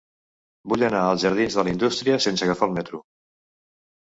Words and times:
Vull 0.71 0.85
anar 0.87 1.01
als 1.09 1.25
jardins 1.25 1.57
de 1.57 1.65
la 1.67 1.71
Indústria 1.75 2.17
sense 2.27 2.47
agafar 2.49 2.71
el 2.71 2.75
metro. 2.79 3.03